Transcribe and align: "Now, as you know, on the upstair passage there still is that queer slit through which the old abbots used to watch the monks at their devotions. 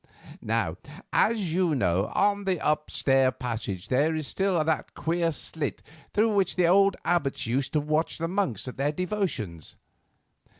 "Now, 0.41 0.77
as 1.13 1.53
you 1.53 1.75
know, 1.75 2.07
on 2.15 2.45
the 2.45 2.59
upstair 2.59 3.31
passage 3.31 3.87
there 3.89 4.19
still 4.23 4.59
is 4.59 4.65
that 4.65 4.95
queer 4.95 5.31
slit 5.31 5.83
through 6.11 6.33
which 6.33 6.55
the 6.55 6.65
old 6.67 6.95
abbots 7.05 7.45
used 7.45 7.71
to 7.73 7.79
watch 7.79 8.17
the 8.17 8.27
monks 8.27 8.67
at 8.67 8.77
their 8.77 8.91
devotions. 8.91 9.75